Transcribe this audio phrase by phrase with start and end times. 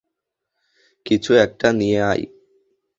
[1.05, 2.23] কিছু একটা নিয়ে আয়।